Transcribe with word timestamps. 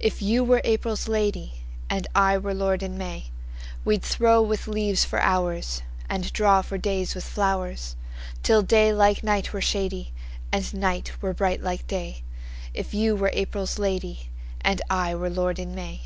If 0.00 0.22
you 0.22 0.44
were 0.44 0.62
April's 0.64 1.08
lady, 1.08 1.62
And 1.90 2.06
I 2.14 2.38
were 2.38 2.54
lord 2.54 2.82
in 2.82 2.96
May, 2.96 3.26
We'd 3.84 4.02
throw 4.02 4.40
with 4.40 4.66
leaves 4.66 5.04
for 5.04 5.18
hoursAnd 5.18 6.32
draw 6.32 6.62
for 6.62 6.78
days 6.78 7.14
with 7.14 7.24
flowers, 7.24 7.94
Till 8.42 8.62
day 8.62 8.94
like 8.94 9.22
night 9.22 9.52
were 9.52 9.60
shadyAnd 9.60 10.72
night 10.72 11.12
were 11.20 11.34
bright 11.34 11.60
like 11.60 11.86
day; 11.86 12.22
If 12.72 12.94
you 12.94 13.14
were 13.14 13.28
April's 13.34 13.78
lady, 13.78 14.30
And 14.62 14.80
I 14.88 15.14
were 15.14 15.28
lord 15.28 15.58
in 15.58 15.74
May. 15.74 16.00